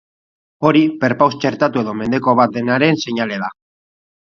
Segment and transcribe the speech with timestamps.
[0.69, 3.53] Hori, perpaus txertatu edo mendeko bat denaren seinale da.